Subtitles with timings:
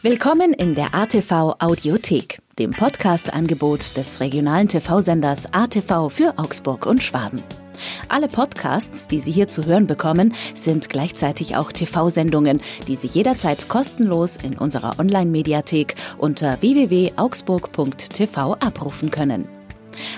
[0.00, 7.42] Willkommen in der ATV Audiothek, dem Podcast-Angebot des regionalen TV-Senders ATV für Augsburg und Schwaben.
[8.08, 13.68] Alle Podcasts, die Sie hier zu hören bekommen, sind gleichzeitig auch TV-Sendungen, die Sie jederzeit
[13.68, 19.48] kostenlos in unserer Online-Mediathek unter www.augsburg.tv abrufen können.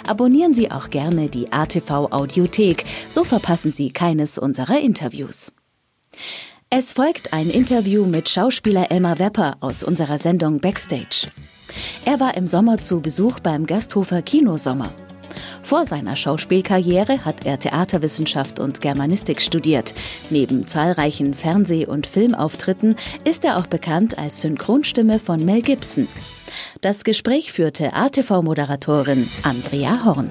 [0.07, 5.55] Abonnieren Sie auch gerne die ATV Audiothek, so verpassen Sie keines unserer Interviews.
[6.73, 11.27] Es folgt ein Interview mit Schauspieler Elmar Wepper aus unserer Sendung Backstage.
[12.05, 14.95] Er war im Sommer zu Besuch beim Gasthofer Kinosommer.
[15.63, 19.95] Vor seiner Schauspielkarriere hat er Theaterwissenschaft und Germanistik studiert.
[20.31, 26.07] Neben zahlreichen Fernseh- und Filmauftritten ist er auch bekannt als Synchronstimme von Mel Gibson.
[26.83, 30.31] Das Gespräch führte ATV-Moderatorin Andrea Horn.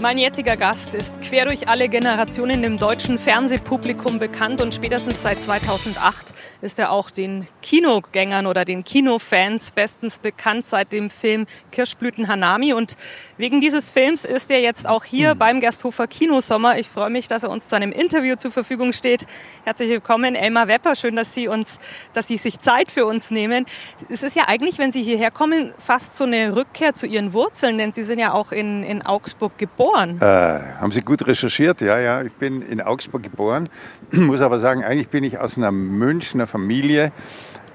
[0.00, 5.38] Mein jetziger Gast ist quer durch alle Generationen im deutschen Fernsehpublikum bekannt und spätestens seit
[5.38, 12.28] 2008 ist er auch den Kinogängern oder den Kinofans bestens bekannt seit dem Film Kirschblüten
[12.28, 12.72] Hanami.
[12.72, 12.96] Und
[13.36, 15.38] wegen dieses Films ist er jetzt auch hier mhm.
[15.38, 16.78] beim Gersthofer Kinosommer.
[16.78, 19.26] Ich freue mich, dass er uns zu einem Interview zur Verfügung steht.
[19.64, 20.94] Herzlich willkommen, Elmar Wepper.
[20.94, 21.80] Schön, dass Sie uns,
[22.12, 23.66] dass Sie sich Zeit für uns nehmen.
[24.08, 27.76] Es ist ja eigentlich, wenn Sie hierher kommen, fast so eine Rückkehr zu Ihren Wurzeln,
[27.76, 30.18] denn Sie sind ja auch in, in Augsburg geboren.
[30.20, 31.80] Äh, haben Sie gut recherchiert?
[31.80, 32.22] Ja, ja.
[32.22, 33.68] Ich bin in Augsburg geboren.
[34.12, 37.10] Muss aber sagen, eigentlich bin ich aus einer Münchner Familie.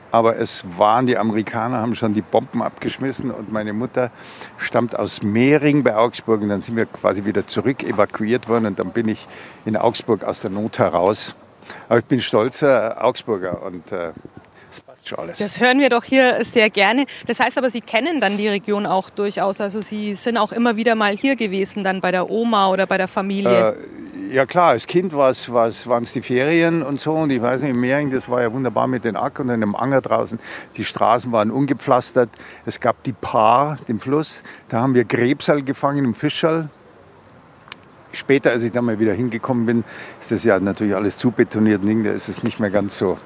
[0.09, 4.09] Aber es waren die Amerikaner, haben schon die Bomben abgeschmissen und meine Mutter
[4.57, 8.79] stammt aus Mehring bei Augsburg und dann sind wir quasi wieder zurück evakuiert worden und
[8.79, 9.27] dann bin ich
[9.65, 11.35] in Augsburg aus der Not heraus.
[11.89, 14.13] Aber ich bin stolzer Augsburger und äh,
[14.69, 15.39] das passt schon alles.
[15.39, 17.05] Das hören wir doch hier sehr gerne.
[17.25, 19.59] Das heißt aber, Sie kennen dann die Region auch durchaus.
[19.59, 22.97] Also Sie sind auch immer wieder mal hier gewesen, dann bei der Oma oder bei
[22.97, 23.69] der Familie.
[23.69, 23.75] Äh,
[24.31, 27.13] ja klar, als Kind waren es die Ferien und so.
[27.13, 29.75] Und ich weiß nicht, im Mehring, das war ja wunderbar mit den Ack und einem
[29.75, 30.39] Anger draußen.
[30.75, 32.29] Die Straßen waren ungepflastert.
[32.65, 34.43] Es gab die Paar, den Fluss.
[34.69, 36.69] Da haben wir Grebsal gefangen im Fischall.
[38.13, 39.83] Später, als ich da mal wieder hingekommen bin,
[40.19, 41.81] ist das ja natürlich alles zubetoniert.
[41.83, 43.17] Da ist es nicht mehr ganz so,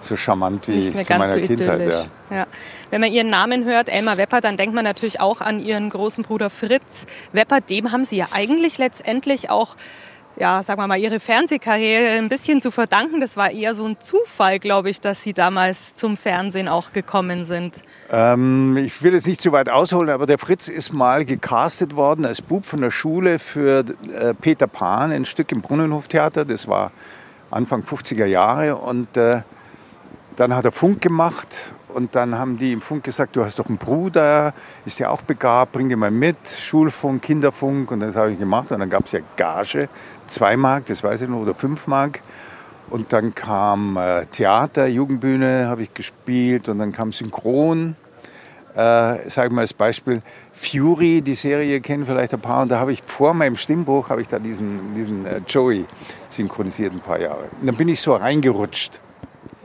[0.00, 1.88] so charmant wie zu meiner so Kindheit.
[1.88, 2.06] Ja.
[2.30, 2.46] Ja.
[2.90, 6.24] Wenn man Ihren Namen hört, Elmar Wepper, dann denkt man natürlich auch an Ihren großen
[6.24, 7.60] Bruder Fritz Wepper.
[7.60, 9.76] Dem haben Sie ja eigentlich letztendlich auch
[10.36, 13.20] ja, sagen wir mal, ihre Fernsehkarriere ein bisschen zu verdanken.
[13.20, 17.44] Das war eher so ein Zufall, glaube ich, dass sie damals zum Fernsehen auch gekommen
[17.44, 17.82] sind.
[18.10, 22.24] Ähm, ich will jetzt nicht zu weit ausholen, aber der Fritz ist mal gecastet worden
[22.24, 26.44] als Bub von der Schule für äh, Peter Pan, ein Stück im Brunnenhoftheater.
[26.44, 26.92] Das war
[27.50, 29.42] Anfang 50er Jahre und äh,
[30.36, 33.66] dann hat er Funk gemacht und dann haben die im Funk gesagt, du hast doch
[33.66, 34.54] einen Bruder,
[34.84, 38.70] ist ja auch begabt, bring den mal mit, Schulfunk, Kinderfunk und das habe ich gemacht
[38.70, 39.88] und dann gab es ja Gage,
[40.26, 42.20] zwei Mark, das weiß ich noch, oder fünf Mark.
[42.90, 47.96] Und dann kam äh, Theater, Jugendbühne habe ich gespielt und dann kam Synchron.
[48.74, 50.22] Äh, sagen wir als Beispiel
[50.52, 52.62] Fury, die Serie kennen vielleicht ein paar.
[52.62, 55.84] Und da habe ich vor meinem Stimmbruch habe ich da diesen, diesen äh, Joey
[56.30, 57.44] synchronisiert ein paar Jahre.
[57.60, 59.00] Und dann bin ich so reingerutscht.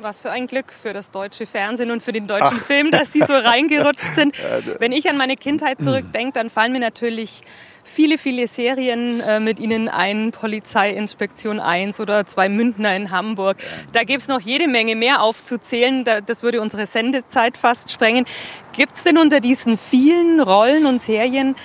[0.03, 2.65] Was für ein Glück für das deutsche Fernsehen und für den deutschen Ach.
[2.65, 4.35] Film, dass die so reingerutscht sind.
[4.79, 7.41] Wenn ich an meine Kindheit zurückdenke, dann fallen mir natürlich
[7.85, 13.55] viele, viele Serien äh, mit Ihnen ein, Polizeiinspektion 1 oder zwei Mündner in Hamburg.
[13.93, 16.03] Da gibt es noch jede Menge mehr aufzuzählen.
[16.03, 18.25] Da, das würde unsere Sendezeit fast sprengen.
[18.73, 21.55] Gibt es denn unter diesen vielen Rollen und Serien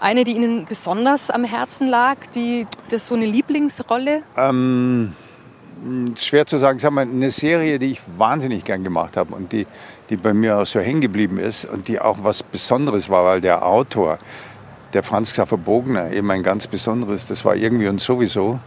[0.00, 2.16] eine, die Ihnen besonders am Herzen lag?
[2.36, 4.22] Die, das so eine Lieblingsrolle?
[4.36, 5.16] Ähm,
[6.16, 6.78] schwer zu sagen.
[6.78, 9.66] Sag mal, eine Serie, die ich wahnsinnig gern gemacht habe und die,
[10.10, 13.40] die bei mir auch so hängen geblieben ist und die auch was Besonderes war, weil
[13.40, 14.18] der Autor
[14.92, 18.58] der Franz Xaver Bogner eben ein ganz besonderes, das war irgendwie und sowieso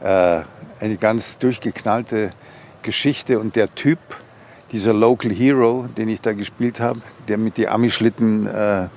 [0.00, 0.40] äh,
[0.80, 2.32] eine ganz durchgeknallte
[2.82, 3.98] Geschichte und der Typ,
[4.70, 8.88] dieser Local Hero, den ich da gespielt habe, der mit die Amischlitten äh, äh,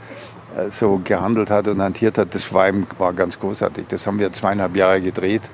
[0.69, 3.85] so gehandelt hat und hantiert hat, das war, war ganz großartig.
[3.87, 5.49] Das haben wir zweieinhalb Jahre gedreht.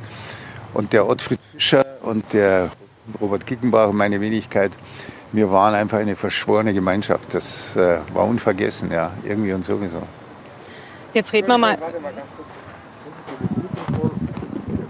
[0.74, 2.70] Und der Ottfried Fischer und der
[3.20, 4.72] Robert Kickenbach und meine Wenigkeit,
[5.32, 7.34] wir waren einfach eine verschworene Gemeinschaft.
[7.34, 10.02] Das äh, war unvergessen, ja, irgendwie und sowieso.
[11.14, 11.78] Jetzt reden wir mal.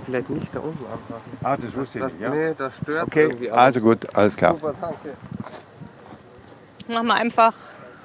[0.06, 1.38] Vielleicht nicht da unten anfassen.
[1.42, 2.30] Ah, das wusste ich nicht, ja.
[2.30, 3.24] Nee, das stört okay.
[3.24, 3.52] irgendwie.
[3.52, 4.56] Also gut, alles klar.
[4.56, 5.14] Super, danke.
[6.88, 7.54] Mach mal einfach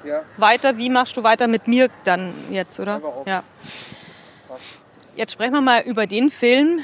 [0.05, 0.21] ja.
[0.37, 0.77] weiter.
[0.77, 3.01] Wie machst du weiter mit mir dann jetzt, oder?
[3.25, 3.43] Ja.
[5.15, 6.81] Jetzt sprechen wir mal über den Film,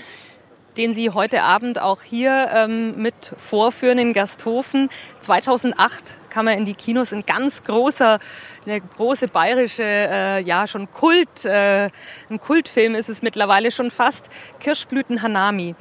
[0.77, 4.89] den Sie heute Abend auch hier ähm, mit vorführen in Gasthofen.
[5.21, 8.19] 2008 kam er in die Kinos, ein ganz großer
[8.65, 11.89] eine große bayerische, äh, ja schon Kult, äh,
[12.29, 14.29] ein Kultfilm ist es mittlerweile schon fast,
[14.59, 15.75] Kirschblüten Hanami.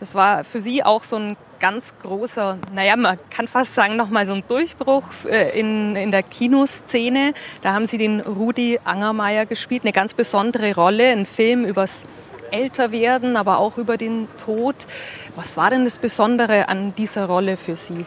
[0.00, 4.26] Das war für Sie auch so ein ganz großer, naja, man kann fast sagen, nochmal
[4.26, 7.34] so ein Durchbruch äh, in, in der Kinoszene.
[7.62, 12.04] Da haben Sie den Rudi Angermeier gespielt, eine ganz besondere Rolle, ein Film übers
[12.52, 14.76] Älterwerden, aber auch über den Tod.
[15.36, 18.06] Was war denn das Besondere an dieser Rolle für Sie?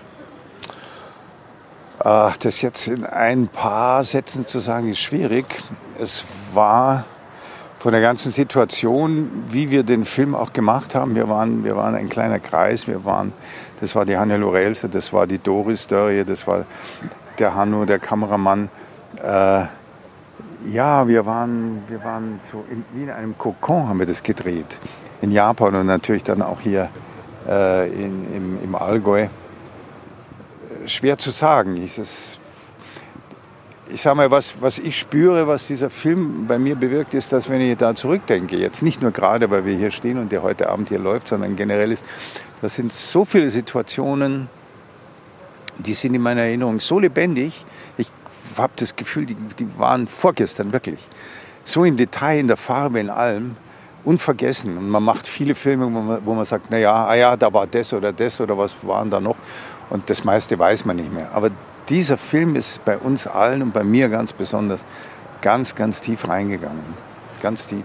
[2.00, 5.45] Ach, das jetzt in ein paar Sätzen zu sagen, ist schwierig.
[6.00, 7.06] Es war
[7.80, 11.15] von der ganzen Situation, wie wir den Film auch gemacht haben.
[11.15, 12.88] Wir waren, wir waren ein kleiner Kreis.
[12.88, 13.31] Wir waren,
[13.80, 16.65] das war die Hanne Lorelse, das war die Doris Dörrie, das war
[17.39, 18.69] der Hanno, der Kameramann.
[19.21, 19.65] Äh,
[20.71, 24.77] ja, wir waren, wir waren so in, wie in einem Kokon haben wir das gedreht.
[25.21, 26.89] In Japan und natürlich dann auch hier
[27.47, 29.27] äh, in, im, im Allgäu.
[30.85, 31.77] Schwer zu sagen.
[31.77, 32.39] Ich, das
[33.89, 37.50] ich sage mal, was, was ich spüre, was dieser Film bei mir bewirkt, ist, dass
[37.50, 40.69] wenn ich da zurückdenke, jetzt nicht nur gerade, weil wir hier stehen und der heute
[40.69, 42.03] Abend hier läuft, sondern generell ist,
[42.62, 44.47] das sind so viele Situationen,
[45.77, 47.65] die sind in meiner Erinnerung so lebendig.
[48.55, 50.99] Ich habe das Gefühl, die, die waren vorgestern wirklich.
[51.65, 53.57] So im Detail, in der Farbe, in allem,
[54.05, 54.77] unvergessen.
[54.77, 57.67] Und man macht viele Filme, wo man, wo man sagt, naja, ah ja, da war
[57.67, 59.35] das oder das oder was waren da noch.
[59.89, 61.29] Und das meiste weiß man nicht mehr.
[61.33, 61.49] Aber
[61.89, 64.85] dieser Film ist bei uns allen und bei mir ganz besonders
[65.41, 66.93] ganz, ganz tief reingegangen.
[67.41, 67.83] Ganz tief.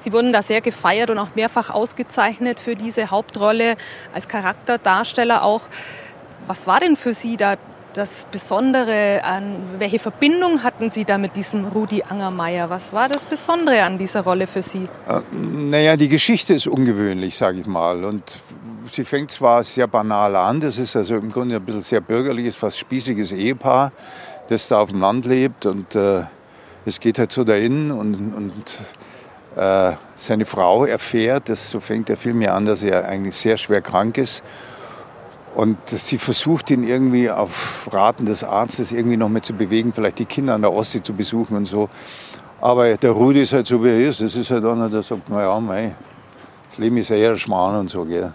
[0.00, 3.76] Sie wurden da sehr gefeiert und auch mehrfach ausgezeichnet für diese Hauptrolle
[4.12, 5.62] als Charakterdarsteller auch.
[6.48, 7.56] Was war denn für Sie da
[7.94, 12.70] das Besondere an, welche Verbindung hatten Sie da mit diesem Rudi Angermeier?
[12.70, 14.88] Was war das Besondere an dieser Rolle für Sie?
[15.08, 18.04] Äh, naja, die Geschichte ist ungewöhnlich, sage ich mal.
[18.04, 18.22] Und
[18.88, 22.56] sie fängt zwar sehr banal an, das ist also im Grunde ein bisschen sehr bürgerliches,
[22.56, 23.92] fast spießiges Ehepaar,
[24.48, 26.22] das da auf dem Land lebt und äh,
[26.84, 28.80] es geht halt so dahin und, und
[29.56, 33.56] äh, seine Frau erfährt, das, so fängt der Film ja an, dass er eigentlich sehr
[33.56, 34.42] schwer krank ist
[35.54, 40.18] und sie versucht ihn irgendwie auf Raten des Arztes irgendwie noch mit zu bewegen, vielleicht
[40.18, 41.90] die Kinder an der Ostsee zu besuchen und so.
[42.60, 44.20] Aber der Rudi ist halt so, wie er ist.
[44.20, 45.94] Das ist halt einer, der sagt, naja, mei,
[46.68, 48.04] das Leben ist ja eher Schmarrn und so.
[48.04, 48.32] Gell.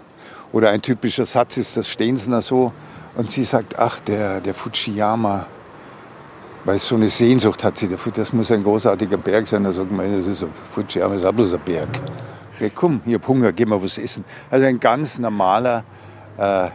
[0.51, 2.71] Oder ein typischer Satz ist, das stehen sie da so.
[3.15, 5.47] Und sie sagt, ach, der, der Fujiyama,
[6.65, 9.63] weil so eine Sehnsucht hat sie, das muss ein großartiger Berg sein.
[9.63, 11.89] Da sagt man, das ist ein Fujiyama, ist auch bloß ein Berg.
[12.55, 14.25] Okay, komm, hier Hunger, geh mal was essen.
[14.51, 15.83] Also ein ganz normaler,
[16.37, 16.69] äh,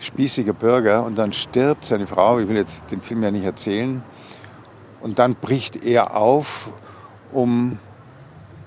[0.00, 4.02] spießiger Bürger und dann stirbt seine Frau, ich will jetzt den Film ja nicht erzählen,
[5.00, 6.70] und dann bricht er auf,
[7.32, 7.78] um,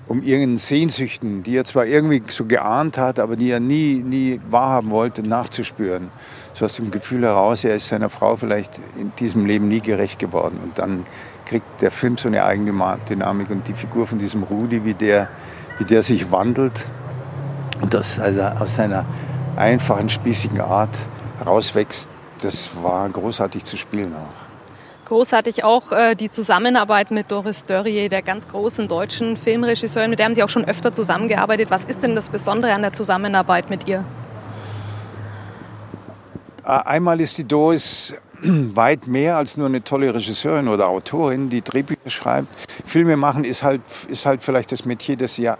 [0.06, 4.40] um irgendeinen Sehnsüchten, die er zwar irgendwie so geahnt hat, aber die er nie, nie
[4.48, 6.08] wahrhaben wollte, nachzuspüren.
[6.54, 10.18] So aus dem Gefühl heraus, er ist seiner Frau vielleicht in diesem Leben nie gerecht
[10.18, 10.58] geworden.
[10.62, 11.04] Und dann
[11.44, 12.72] kriegt der Film so eine eigene
[13.08, 15.28] Dynamik und die Figur von diesem Rudi, wie der,
[15.78, 16.86] wie der sich wandelt
[17.80, 19.04] und das also aus seiner
[19.56, 20.96] einfachen, spießigen Art
[21.44, 22.08] rauswächst,
[22.42, 25.06] das war großartig zu spielen auch.
[25.06, 30.26] Großartig auch äh, die Zusammenarbeit mit Doris Dörrie, der ganz großen deutschen Filmregisseurin, mit der
[30.26, 31.70] haben Sie auch schon öfter zusammengearbeitet.
[31.70, 34.04] Was ist denn das Besondere an der Zusammenarbeit mit ihr?
[36.62, 42.08] Einmal ist die Doris weit mehr als nur eine tolle Regisseurin oder Autorin, die Drehbücher
[42.08, 42.48] schreibt.
[42.84, 45.58] Filme machen ist halt, ist halt vielleicht das Metier, das ja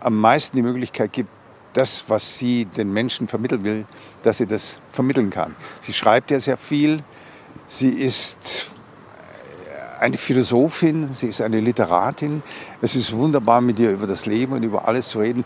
[0.00, 1.30] am meisten die Möglichkeit gibt,
[1.74, 3.84] das, was sie den Menschen vermitteln will,
[4.22, 5.54] dass sie das vermitteln kann.
[5.80, 7.02] Sie schreibt ja sehr viel.
[7.66, 8.70] Sie ist
[10.00, 12.42] eine Philosophin, sie ist eine Literatin.
[12.80, 15.44] Es ist wunderbar, mit ihr über das Leben und über alles zu reden.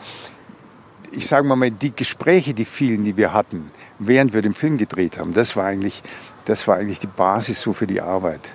[1.11, 5.18] Ich sage mal, die Gespräche, die vielen, die wir hatten, während wir den Film gedreht
[5.18, 6.02] haben, das war eigentlich,
[6.44, 8.54] das war eigentlich die Basis so für die Arbeit.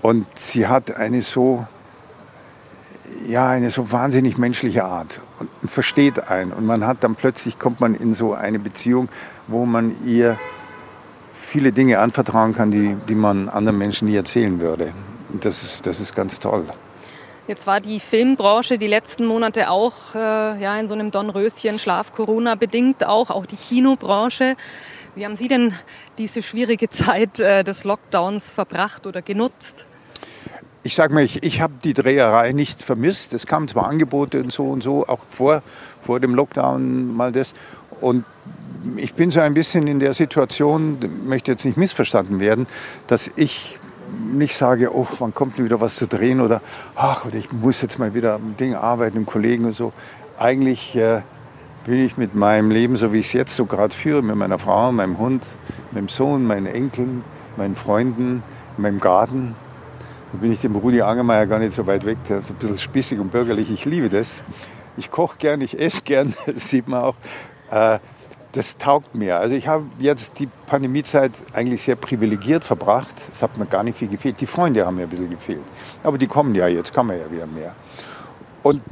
[0.00, 1.66] Und sie hat eine so
[3.26, 6.52] ja, eine so wahnsinnig menschliche Art und versteht einen.
[6.52, 9.08] Und man hat dann plötzlich, kommt man in so eine Beziehung,
[9.46, 10.38] wo man ihr
[11.32, 14.92] viele Dinge anvertrauen kann, die, die man anderen Menschen nie erzählen würde.
[15.32, 16.64] Und das ist, das ist ganz toll.
[17.48, 20.18] Jetzt war die Filmbranche die letzten Monate auch äh,
[20.62, 24.56] ja, in so einem Dornröschen-Schlaf Corona bedingt, auch, auch die Kinobranche.
[25.14, 25.74] Wie haben Sie denn
[26.18, 29.84] diese schwierige Zeit äh, des Lockdowns verbracht oder genutzt?
[30.82, 33.34] Ich sage mal, ich, ich habe die Dreherei nicht vermisst.
[33.34, 35.62] Es kamen zwar Angebote und so und so, auch vor,
[36.00, 37.54] vor dem Lockdown mal das.
[38.00, 38.24] Und
[38.96, 42.66] ich bin so ein bisschen in der Situation, möchte jetzt nicht missverstanden werden,
[43.06, 43.78] dass ich
[44.32, 46.60] nicht sage, oh, wann kommt denn wieder was zu drehen oder
[46.96, 49.92] ach, ich muss jetzt mal wieder am Ding arbeiten, mit Kollegen und so.
[50.38, 51.22] Eigentlich äh,
[51.84, 54.58] bin ich mit meinem Leben, so wie ich es jetzt so gerade führe, mit meiner
[54.58, 55.44] Frau, meinem Hund,
[55.92, 57.22] meinem Sohn, meinen Enkeln,
[57.56, 58.42] meinen Freunden,
[58.76, 59.54] meinem Garten,
[60.32, 62.18] da bin ich dem Rudi Angermeier gar nicht so weit weg.
[62.28, 63.70] Der ist ein bisschen spießig und bürgerlich.
[63.70, 64.42] Ich liebe das.
[64.96, 67.16] Ich koche gern, ich esse gern, das sieht man auch.
[67.70, 67.98] Äh,
[68.52, 69.38] das taugt mir.
[69.38, 73.14] Also ich habe jetzt die Pandemiezeit eigentlich sehr privilegiert verbracht.
[73.32, 74.40] Es hat mir gar nicht viel gefehlt.
[74.40, 75.62] Die Freunde haben mir ein bisschen gefehlt.
[76.04, 77.74] Aber die kommen ja, jetzt kann man ja wieder mehr.
[78.62, 78.82] Und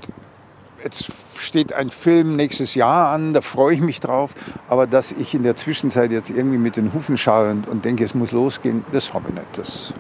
[0.83, 4.35] jetzt steht ein Film nächstes Jahr an, da freue ich mich drauf.
[4.69, 8.03] Aber dass ich in der Zwischenzeit jetzt irgendwie mit den Hufen schaue und, und denke,
[8.05, 9.59] es muss losgehen, das habe ich nicht.
[9.59, 9.93] Das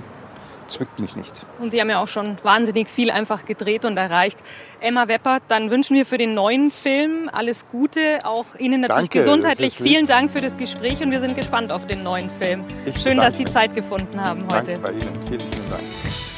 [0.71, 1.45] zwickt mich nicht.
[1.59, 4.39] Und Sie haben ja auch schon wahnsinnig viel einfach gedreht und erreicht.
[4.81, 9.19] Emma Weppert, dann wünschen wir für den neuen Film alles Gute, auch Ihnen natürlich Danke,
[9.19, 9.77] gesundheitlich.
[9.77, 12.65] Vielen Dank für das Gespräch und wir sind gespannt auf den neuen Film.
[12.87, 13.45] Ich Schön, dass Sie.
[13.51, 14.79] Zeit gefunden haben heute.
[14.79, 15.19] Danke bei Ihnen.
[15.27, 16.30] Vielen, vielen Dank.